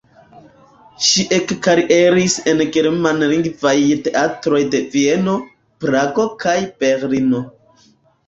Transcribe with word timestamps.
Ŝi 1.07 1.23
ekkarieris 1.35 2.37
en 2.53 2.63
germanlingvaj 2.77 3.75
teatroj 4.07 4.61
de 4.75 4.81
Vieno, 4.95 5.35
Prago 5.85 6.25
kaj 6.45 6.57
Berlino. 6.85 7.43